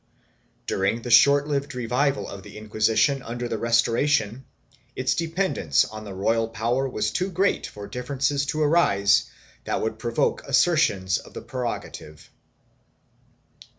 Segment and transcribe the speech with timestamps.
[0.01, 0.07] 1
[0.65, 4.45] During the short lived revival of the Inquisition under the Restoration,
[4.95, 9.29] its dependence on the royal power was too great for differences to arise
[9.65, 12.31] that would provoke assertions of the prerogative.